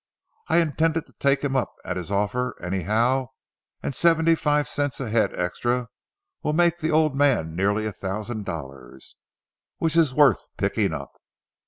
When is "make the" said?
6.53-6.89